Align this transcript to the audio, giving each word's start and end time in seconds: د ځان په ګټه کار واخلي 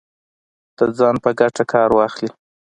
د 0.77 0.79
ځان 0.97 1.15
په 1.23 1.29
ګټه 1.39 1.63
کار 1.73 1.89
واخلي 1.97 2.29